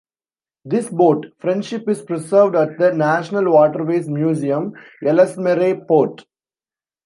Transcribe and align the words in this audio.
This 0.65 0.89
boat, 0.89 1.27
"Friendship", 1.37 1.87
is 1.87 2.01
preserved 2.01 2.55
at 2.55 2.79
the 2.79 2.91
National 2.91 3.53
Waterways 3.53 4.09
Museum, 4.09 4.73
Ellesmere 5.05 5.79
Port. 5.87 6.25